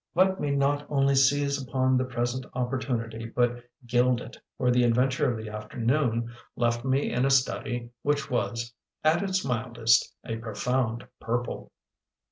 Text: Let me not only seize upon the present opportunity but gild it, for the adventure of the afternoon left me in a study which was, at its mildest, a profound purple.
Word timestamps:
Let 0.15 0.39
me 0.39 0.49
not 0.49 0.87
only 0.89 1.13
seize 1.13 1.61
upon 1.61 1.95
the 1.95 2.05
present 2.05 2.43
opportunity 2.55 3.27
but 3.27 3.63
gild 3.85 4.19
it, 4.19 4.35
for 4.57 4.71
the 4.71 4.81
adventure 4.83 5.29
of 5.31 5.37
the 5.37 5.51
afternoon 5.51 6.31
left 6.55 6.83
me 6.83 7.11
in 7.11 7.23
a 7.23 7.29
study 7.29 7.91
which 8.01 8.27
was, 8.27 8.73
at 9.03 9.21
its 9.21 9.45
mildest, 9.45 10.11
a 10.25 10.37
profound 10.37 11.07
purple. 11.19 11.71